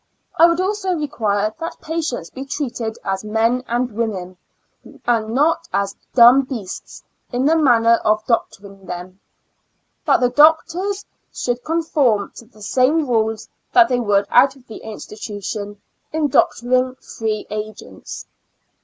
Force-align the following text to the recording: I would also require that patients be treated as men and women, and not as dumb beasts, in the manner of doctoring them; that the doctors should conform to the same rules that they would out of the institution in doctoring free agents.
I 0.35 0.47
would 0.47 0.59
also 0.59 0.93
require 0.95 1.53
that 1.59 1.79
patients 1.79 2.31
be 2.31 2.43
treated 2.43 2.97
as 3.05 3.23
men 3.23 3.63
and 3.67 3.91
women, 3.91 4.37
and 5.05 5.29
not 5.35 5.67
as 5.71 5.95
dumb 6.15 6.41
beasts, 6.41 7.03
in 7.31 7.45
the 7.45 7.55
manner 7.55 7.97
of 8.03 8.25
doctoring 8.25 8.87
them; 8.87 9.19
that 10.05 10.19
the 10.19 10.29
doctors 10.29 11.05
should 11.31 11.63
conform 11.63 12.31
to 12.37 12.45
the 12.45 12.63
same 12.63 13.07
rules 13.07 13.47
that 13.73 13.89
they 13.89 13.99
would 13.99 14.25
out 14.31 14.55
of 14.55 14.65
the 14.65 14.77
institution 14.77 15.79
in 16.11 16.29
doctoring 16.29 16.95
free 16.95 17.45
agents. 17.51 18.25